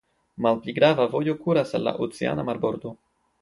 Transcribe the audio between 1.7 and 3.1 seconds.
al la oceana marbordo.